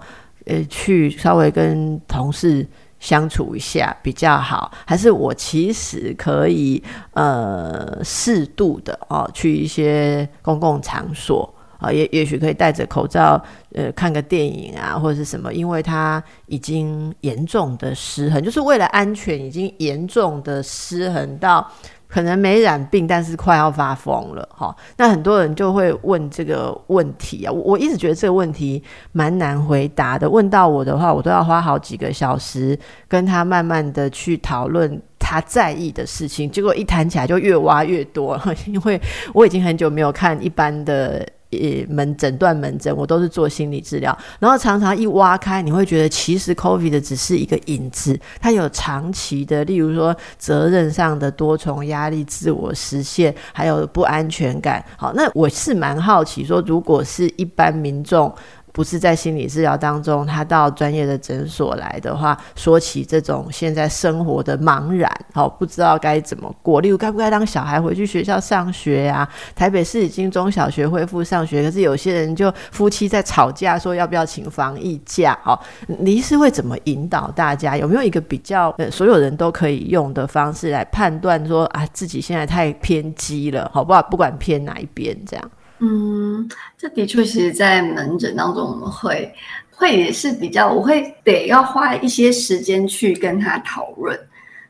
[0.51, 2.67] 呃，去稍微跟同事
[2.99, 6.83] 相处一下比较好，还是我其实可以
[7.13, 13.41] 呃适度的哦，去一些公共场所啊，也也许可以戴着口罩
[13.73, 21.65] 呃看个电影啊，或者是什么，因为它已经严重的失衡，就是为了安全已经严重的失衡到。
[22.11, 24.75] 可能没染病，但是快要发疯了哈。
[24.97, 30.29] 那很多人就会问这个问题啊，我我一直觉得这个问题蛮难回答的。
[30.29, 38.99] 问到我的话，我都要花好几个小时跟他慢慢的去讨论他在意的事情，结果一谈起来就越挖越多， 因为
[39.33, 41.25] 我已经很久没有看一般的。
[41.51, 54.83] 呃，门诊断门诊，我都是做心理治疗，然后常常一挖开，你会觉得其实 COVID 的只是一个影子，它有长期的，例如说责任上的多重压力、自我实现，还有不安全感。
[54.97, 58.33] 好，那我是蛮好奇，说如果是一般民众。
[58.71, 69.27] 不是在心理治疗当中，他到专业的诊所来的话，说起这种现在生活的茫然，好不知道该怎么过，例如该不该让小孩回去学校上学呀？
[69.55, 75.37] 台北市已经中小学恢复上学，可是有些人就夫妻在吵架，说要不要请防疫假？
[75.45, 77.75] 哦，你是会怎么引导大家？
[77.75, 84.01] 有没有一个比较呃所有人都可以用的方式来判断说啊自己现在太偏激了，好不好？
[84.03, 85.51] 不管偏哪一边，这样。
[85.83, 89.33] 嗯，这的确，其实，在门诊当中，我们会
[89.71, 94.15] 会也是比较，我会得要花一些时间去跟他讨论，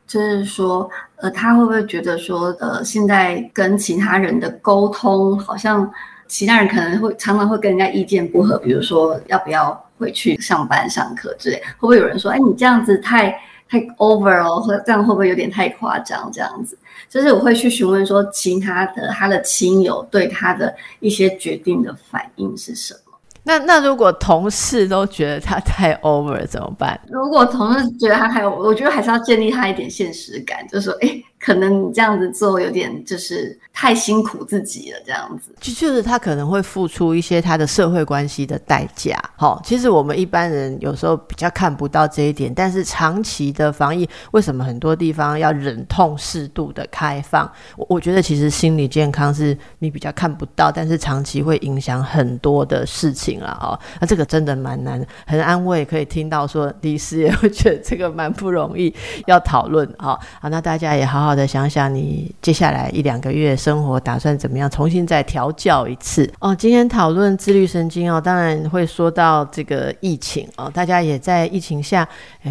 [0.06, 5.92] 就是说，呃，他会不会觉得说，呃，现在跟其他人的沟通，好像
[6.26, 13.38] 其他人可能会常常会跟人家意见不合，比如说要不要回去上班上课之类，会不会有人说，哎，你这样子太。
[13.72, 16.30] 太 over 哦，或这样会不会有点太夸张？
[16.30, 16.76] 这样子，
[17.08, 23.14] 就是我会去询问说，其他的他的亲友对他的一些决定的反应是什么？
[23.42, 27.00] 那那如果同事都觉得他太 over 怎么办？
[27.08, 31.22] 如果同事觉得他太，我觉得还是要建立他一点现实感，就是说，哎。
[31.44, 39.20] 可能你这样子做有点就是太辛苦自己了，这样子就就是他可能会付出一些他的社会关系的代价。
[39.36, 47.50] 好，其实我们一般人有时候比较看不到这一点，但是长期的防疫，为什么很多地方要忍痛适度的开放？
[47.76, 53.76] 我我觉得其实心理健康是你比较看不到，但是长期会影响很多的事情了哦。
[54.00, 58.94] 那这个真的蛮难，很安慰，可以听到说李师也 会觉得这个蛮不容易，
[59.26, 60.16] 要讨论哈。
[60.40, 61.31] 好，那大家也好好。
[61.32, 66.54] 好的，想想你接下来一两个月生活打算怎么样，重新再调教一次哦。
[66.54, 72.06] 今天讨论自律神经哦，当然会说到这个疫情哦，大家也在疫情下，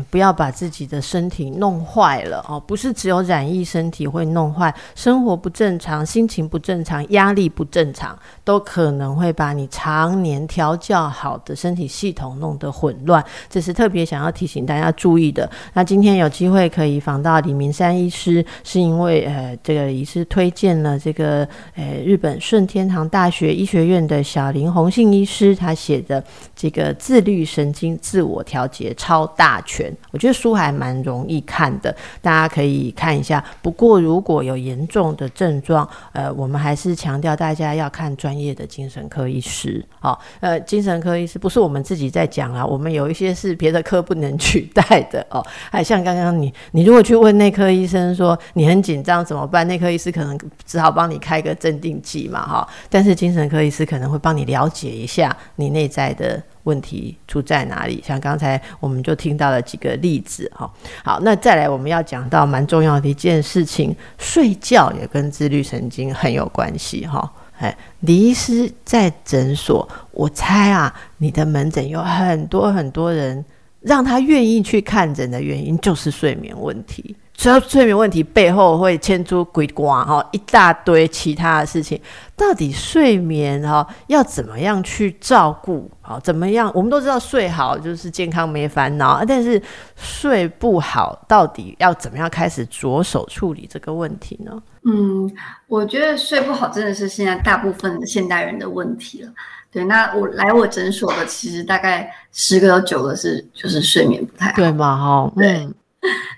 [0.10, 2.60] 不要把自己的身体弄坏了哦。
[2.60, 13.24] 不是只有染疫身体会弄坏，生活不正常、心情不正常、压力不正常，都可能会把你常年调教好的身体系统弄得混乱。
[13.48, 15.48] 这是特别想要提醒大家注意的。
[15.74, 18.44] 那今天有机会可以访到李明山医师。
[18.72, 26.24] 是因为呃，这个医师推荐了这个呃日本顺天堂大学医学院的小林宏信医师，他写的
[26.56, 33.44] 这个自律神经自我调节超大全，我觉得书还蛮容易看的，大家可以看一下。
[33.62, 39.86] 不过如果有严重的症状，呃，我们还是强调大家要看专业的精神科医师。
[40.00, 45.46] 好，呃，精神科医师不是我们自己在讲啊，我们有一些是别的科不能取代的哦。
[45.70, 48.40] 还像刚刚你，你如果去问内科医生说。
[48.62, 49.68] 你很紧张怎么办？
[49.68, 52.70] 内科医师可能只好帮你开个镇定剂嘛，哈。
[52.92, 58.04] 但是精神科医师可能会帮你了解一下你内在的问题出在哪里。
[58.06, 60.72] 像刚才我们就听到了几个例子，哈。
[61.04, 67.34] 好，那再来我们要讲到蛮重要的一件事情，睡觉也跟自律神经很有关系，哈。
[67.58, 73.44] 哎，李医师在诊所，我猜啊，你的门诊有很多很多人
[73.80, 77.16] 让他愿意去看诊的原因就是睡眠问题。
[77.42, 82.00] 所以睡眠问题背后会牵出鬼瓜哈一大堆其他的事情，
[82.36, 85.90] 到底睡眠哈要怎么样去照顾？
[86.02, 86.72] 好，怎么样？
[86.76, 89.60] 我们都知道睡好就是健康没烦恼，但是
[89.96, 94.62] 睡不好到底要怎么样开始着手处理这个问题呢？
[94.84, 95.28] 嗯，
[95.66, 99.32] 我觉得睡不好真的是现在大部分现代人的问题了。
[99.72, 104.96] 对，那我来我诊所的其实大概十个有九个是就是睡眠不太好，对嘛？
[104.96, 105.68] 哈，对。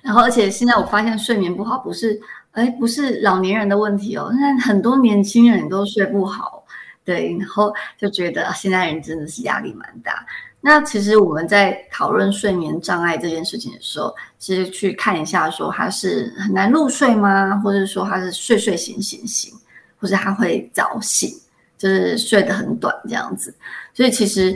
[0.01, 2.19] 然后，而且现在我发现睡眠不好不是，
[2.51, 6.63] 哎，不是老年人的问题哦，现在很多年轻人都睡不好，
[7.05, 10.25] 对，然后就觉得现在人真的是压力蛮大。
[10.59, 17.57] 那其实我们在讨论睡眠障碍这件事情的时候，其实去看一下，说他是很难入睡吗？
[17.63, 19.53] 或者说他是睡睡醒醒醒，
[19.97, 21.33] 或者他会早醒，
[21.77, 23.55] 就是睡得很短这样子。
[23.93, 24.53] 所以其实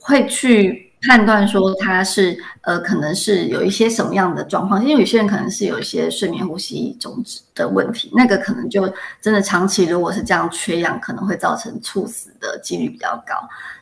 [0.00, 0.90] 会去。
[1.06, 13.34] 判断说他是呃，可能是有一些什么样的状况，因为有些人可能是有一些睡眠呼吸中止的问题，那个可能就真的长期如果是这样缺氧，可能会造成猝死的几率比较高。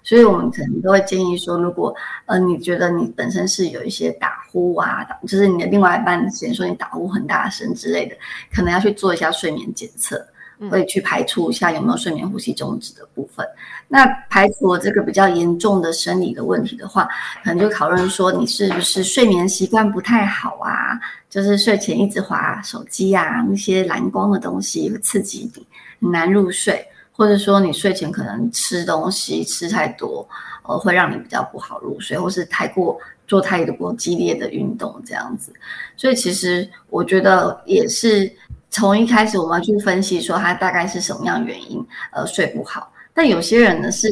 [0.03, 1.95] 所以我们可能都会建议说，如果
[2.27, 8.17] 呃你觉得你本身是有一些打呼啊，就是你的另外一半嫌说你打呼很大声之类的，
[8.53, 10.27] 可能要去做一下睡眠检测。
[10.71, 13.47] 会去排除一下有没有睡眠呼吸中止的部分。
[13.89, 17.09] 那排除了这个比较严重的生理的问题的话，
[17.45, 20.99] 可能就讨论说你是不是睡眠习惯不太好啊？
[21.29, 25.67] 就是睡前一直滑手机啊，那些蓝光的东西会刺激你，
[26.01, 26.87] 很难入睡。
[27.15, 30.27] 或者说你睡前可能吃东西吃太多，
[30.63, 35.53] 呃，会让你比较不好入睡，或是太过做太多激烈的运动这样子。
[35.97, 38.33] 所以其实我觉得也是。
[38.73, 42.91] 从一开始，我们要去分析说他大概是什么样原因，呃，睡不好。
[43.13, 44.09] 但有些人呢是，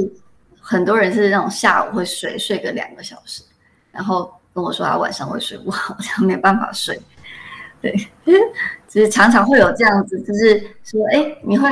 [0.61, 3.43] 很多人是那种下午会睡睡个两个小时，
[3.91, 7.01] 然后跟我说他晚上会睡不好， 这样没办法睡。
[7.81, 7.97] 对，
[8.87, 11.67] 就是常常会有这样子，就是说，哎，你会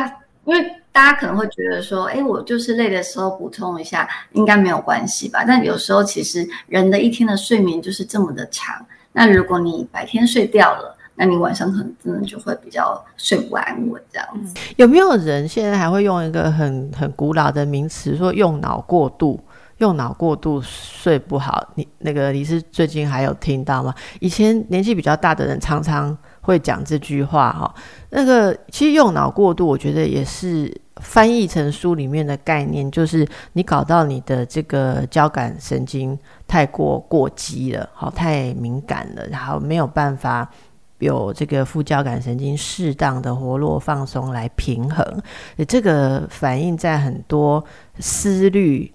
[0.46, 5.44] 因为大家可能会觉得说，哎，我就是累的时候补充一下，应该没有关系吧？
[5.46, 8.82] 但有时候其实人的一天的睡眠就是这么的长，
[9.12, 10.94] 那如果你白天睡掉了。
[11.18, 14.54] 那你晚上可能真的就会比较睡不安稳这样子。
[14.76, 19.38] 有没有人现在还会用一个很很古老的名词说用脑过度？
[19.78, 23.94] 用脑过度睡不好，你那个你是最近还有听到吗？
[24.18, 27.72] 以前年纪比较大的人常常会讲这句话哈。
[28.10, 40.50] 那个其实用脑过度，我觉得也是翻译成书里面的概念，就是你搞到你的这个交感神经太过过激了，好太敏感了，然后没有办法。
[40.98, 45.22] 有这个副交感神经适当的活络放松来平衡，
[45.68, 47.64] 这个反映在很多
[48.00, 48.92] 思虑，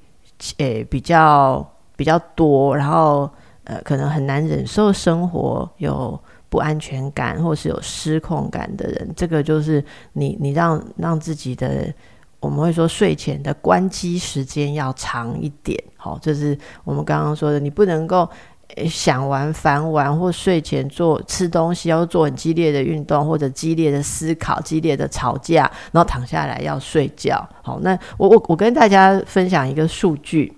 [0.57, 3.29] 诶比较比较多，然后
[3.63, 11.93] 呃可能很难忍受生活有不安全感或是有失控感的人，这个就是你你让让自己的
[12.41, 18.29] 我们会说睡前的关机时间要长一点，好，这是我们刚刚说的，你不能够。
[18.89, 27.47] 想玩、烦玩，或睡前做吃东西，要做很激烈的运动，或者激烈的思考、激烈的吵架，然后躺下来要睡觉。
[27.61, 30.51] 好，那我我我跟大家分享一个数据，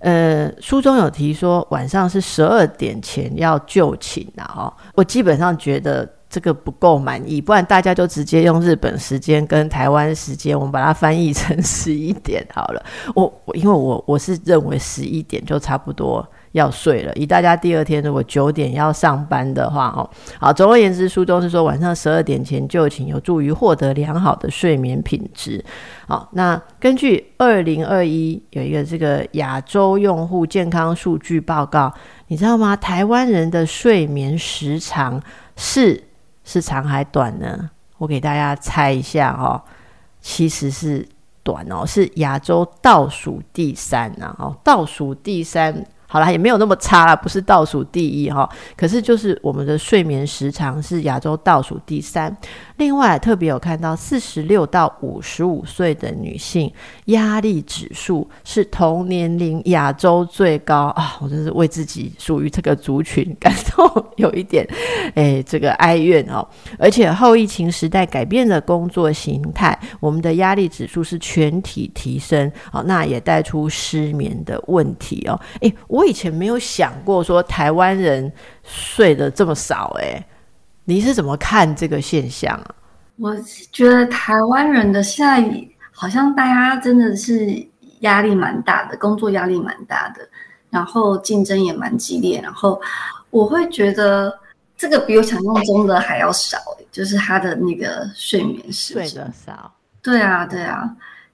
[0.00, 4.72] 呃，书中有提说晚上是十二点前要就寝的哦。
[4.94, 12.84] 我基本上觉得这个不够满意，不然大家就直接用日本时间跟台湾时间，我们把它翻译成十一点好了。
[13.14, 16.26] 我我因为我我是认为十一点就差不多。
[16.56, 20.08] 要睡了，以大家第二天如果九点要上班的话，哦，
[20.40, 25.62] 好，总而言之，书中是说晚上十二点前就寝，有助于获得良好的睡眠品质。
[26.08, 31.92] 好，那根据二零二一有一个这个亚洲用户健康数据报告，
[32.28, 32.74] 你知道吗？
[32.74, 35.22] 台湾人的睡眠时长
[35.56, 36.02] 是
[36.42, 37.68] 是长还短呢？
[37.98, 39.60] 我给大家猜一下哦，
[40.22, 41.06] 其实是
[41.42, 45.84] 短哦，是亚洲倒数第三啊，哦，倒数第三。
[46.08, 48.48] 好啦，也没有那么差啦，不是倒数第一哈。
[48.76, 52.34] 可是就是我们的睡眠时长是亚洲倒数第三。
[52.76, 56.70] 另外特别有看到，四十六到五十五岁的女性
[57.06, 61.16] 压力指数是同年龄亚洲最高啊！
[61.22, 64.66] 我真是为自己属于这个族群感到有一点
[65.16, 66.46] 诶这个哀怨哦。
[66.78, 75.40] 而且后疫情时代改变了工作形态，我们的压力指数是全体提升哦，那也带出失眠的问题哦。
[75.60, 78.30] 诶，我以前没有想过说台湾人
[78.62, 80.22] 睡得这么少诶。
[80.88, 82.74] 你是怎么看这个现象啊？
[83.18, 83.36] 我
[83.72, 87.66] 觉得台湾人的现在好像大家真的是
[88.00, 90.20] 压力蛮大的，工作压力蛮大的，
[90.70, 92.80] 然后竞争也蛮激烈，然后
[93.30, 94.32] 我会觉得
[94.76, 96.56] 这个比我想象中的还要少，
[96.92, 99.74] 就是他的那个睡眠时间睡得少。
[100.00, 100.88] 对啊，对啊，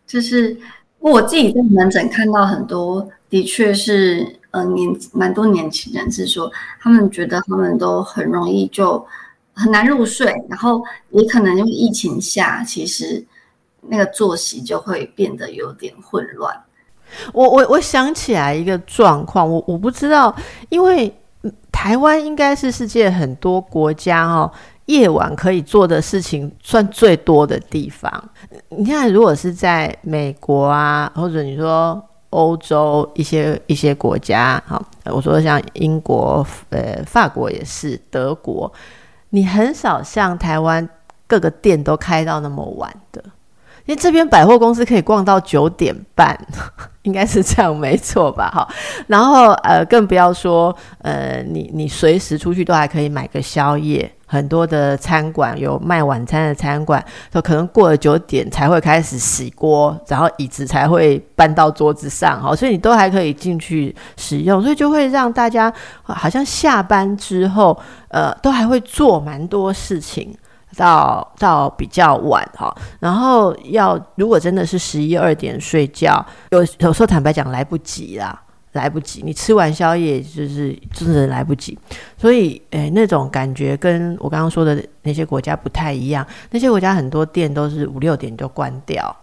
[0.06, 0.56] 就是
[0.98, 6.50] 我自己在门诊看到很多，的确是呃年蛮多年轻人是说，
[6.80, 9.06] 他们觉得他们都很容易就。
[9.54, 13.24] 很难入睡，然后也可能因为疫情下，其实
[13.82, 16.54] 那个作息就会变得有点混乱。
[17.34, 20.34] 我我我想起来一个状况，我我不知道，
[20.70, 21.14] 因为
[21.70, 24.50] 台湾应该是世界很多国家哦，
[24.86, 28.10] 夜晚可以做的事情算最多的地方。
[28.70, 38.72] 你看，如果是在美国啊，或者你说欧洲一些一些国家，好，我说像英国、呃，法国也是，德国。
[39.34, 40.86] 你很少像台湾
[41.26, 43.22] 各个店都开到那么晚的，
[43.86, 46.38] 因为这边百货公司可以逛到九点半，
[47.02, 48.50] 应该是这样没错吧？
[48.50, 48.68] 哈，
[49.06, 54.12] 然后呃，更不要说呃，你你随时出去都还可以买个宵夜。
[54.32, 65.70] 很多的餐馆有卖晚餐的餐馆，都可能过了九点才会开始洗锅，然后椅子才会搬到桌子上，哈，所以你都还可以进去使用，所以就会让大家
[66.02, 67.78] 好像下班之后，
[68.08, 70.34] 呃，都还会做蛮多事情，
[70.78, 78.40] 到到比较晚，哈，然后要如果真的是十一二点睡觉，有有时候坦白讲来不及啦。
[78.72, 81.78] 来不及，你吃完宵夜就是真的来不及，
[82.16, 86.26] 所以诶，那种感觉跟我刚刚说的那些国家不太一样。
[86.50, 89.14] 那些国家很多店都是五六点就关掉。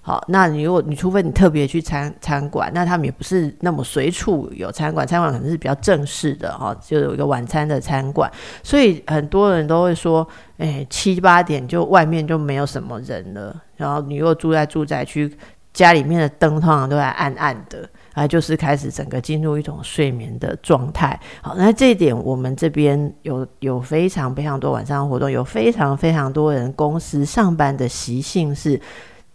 [0.00, 8.30] 好，那你如果你除非你特别去餐餐馆，那他们也不是那么随处有餐馆，餐馆可能是比较正式的哈，就有一个晚餐的餐馆。
[8.62, 10.26] 所以很多人都会说，
[10.58, 13.54] 诶，七八点就外面就没有什么人了。
[13.76, 15.30] 然后你如果住在住宅区，
[15.74, 17.86] 家里面的灯通常都在暗暗的。
[18.18, 21.18] 啊，就是开始整个进入一种睡眠的状态。
[21.40, 28.80] 好，那这一点我们这边有有非常非常多晚上的活动，有非常非常多人公司上班的习性是，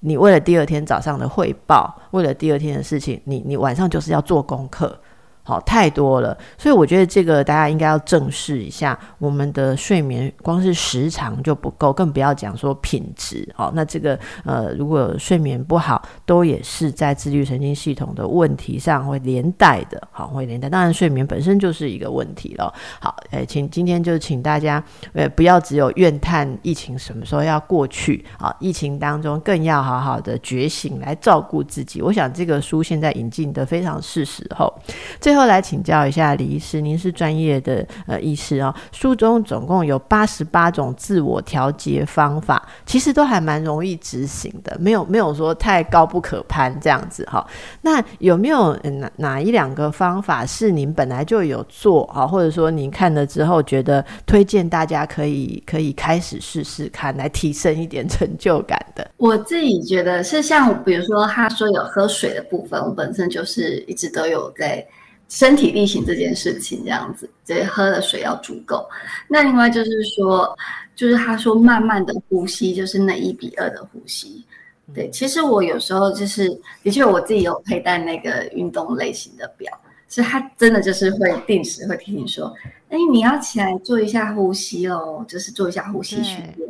[0.02, 5.00] 你为了第二天早上的汇报，为了第二天的事情，你你晚上就是要做功课。
[5.44, 8.98] 好，太多了，所以我觉得这个大家应该要正视一下。
[9.20, 13.48] 我们的睡眠光是时长就不够，更不要讲说品质。
[13.54, 20.02] 好，那这个呃，如果睡眠不好，都也是在自律神经系统的问题上会连带的。
[20.12, 20.70] 好，会连带。
[20.70, 22.74] 当然，睡眠本身就是一个问题了。
[23.02, 24.82] 好，诶，请今天就请大家
[25.12, 28.26] 呃，不要只有怨叹疫情什么时候要过去。
[28.40, 32.02] 好，疫情当中更要好好的觉醒，来照顾自己。
[32.02, 34.74] 我想这个书现在引进的非常是时候。
[35.20, 38.72] 这最后来请教一下李医师，您是专业的呃医师哦。
[38.92, 47.44] 书中总共有八十八种自我调节方法，其实都还蛮容易执行的，没有没有说太高不可攀这样子哈。
[47.82, 59.10] 那有没有哪哪一两个方法是您本来就有做啊，或者说您看了之后觉得推荐大家可以可以开始试试看，来提升一点成就感的？
[59.18, 64.86] 我自己觉得是像比如说他说有喝水的部分，我本身就是一直都有在。
[65.30, 68.88] 身体力行这件事情，这样子，对喝的水要足够。
[69.28, 70.56] 那另外就是说，
[70.96, 74.46] 就是他说慢慢的呼吸，就是那一比二的呼吸。
[74.94, 76.50] 对，其实我有时候就是，
[76.84, 79.72] 的确我自己有佩戴那个运动类型的表，
[80.08, 82.54] 所以它真的就是会定时会提醒说，
[82.90, 86.70] 哎，你要起来做一下呼吸哦，就是做一下呼吸训练。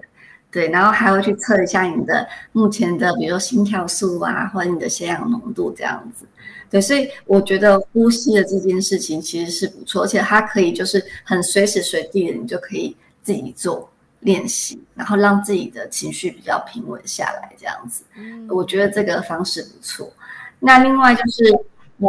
[0.52, 6.26] 对，然后还会去测一下你的目前的，比如说心跳数啊，或者你的血氧浓度这样子。
[6.74, 13.88] 对，所以我觉得呼吸的这件事情其实是不错，而且它可以就是很随时随地的，你就可以自己做
[14.22, 18.04] 练习，然后让自己的情绪比较平稳下来这样子。
[18.18, 20.12] 嗯，我觉得这个方式不错。
[20.60, 21.44] 那另外就是，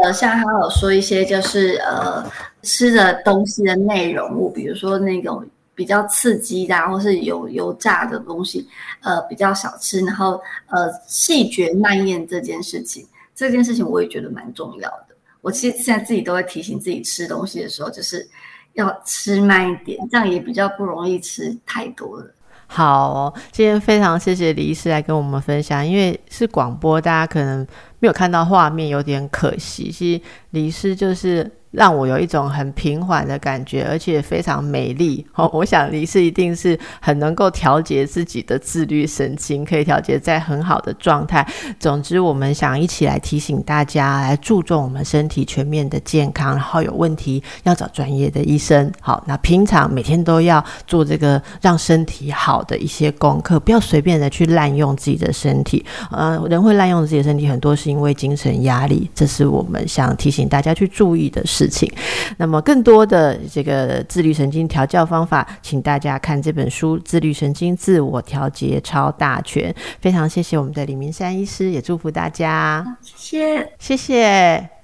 [0.02, 2.24] 呃，像他有说一些就是呃
[2.62, 5.46] 吃的东西的内容物，比如说那种。
[5.76, 8.64] 比较刺激的，或是有油炸的东西，
[9.00, 9.98] 呃，比较少吃。
[10.02, 13.04] 然后，呃，细嚼慢咽这件事情，
[13.34, 15.08] 这件事情我也觉得蛮重要的。
[15.40, 18.26] 我其实现在自己都会提醒自己，吃东西的时候就是
[18.74, 22.34] 要吃慢一点，这样也比较不容易吃太多了。
[22.66, 27.66] 好，今天非常谢谢李医师来跟我们分享，因为是广播，大家可能
[27.98, 29.90] 没有看到画面，有点可惜。
[29.90, 31.50] 其实李医师就是。
[31.74, 35.26] 让我有一种很平缓的感觉，而且非常美丽。
[35.34, 41.46] 哦，我想李氏一定是很能够调节自己的自律神经，可以调节在很好的状态。
[41.80, 48.90] 总之，我们想一起来提醒大家，来注重我们身体全面的健康，然后有问题要找专业的医生。
[49.00, 55.84] 好，那平常每天都要做这个让身体好的一些功课，不要随便的去滥用自己的身体。
[56.10, 61.63] 呃，人会滥用自己的身体，很多是因为精神压力，这是我们想提醒大家去注意的事。
[61.64, 61.90] 事情，
[62.36, 69.72] 那么更多的这个自律神经调教方法，请大家看这本书《自律神经自我调节超大全》。
[70.00, 74.74] 非常谢谢我们的李明山医师，也祝福大家，谢谢，谢谢。